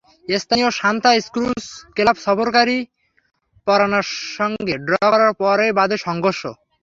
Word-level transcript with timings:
স্থানীয় 0.35 0.69
Santa 0.71 1.11
Cruz 1.27 1.63
club 1.95 2.17
সফরকারী 2.19 2.77
পারানার 3.67 4.05
সঙ্গে 4.35 4.75
ড্র 4.85 4.93
করার 5.11 5.31
পরই 5.41 5.71
বাধে 5.79 5.97
সংঘর্ষ। 6.07 6.41